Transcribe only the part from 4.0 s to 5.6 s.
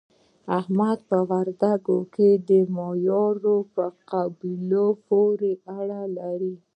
قبیله پورې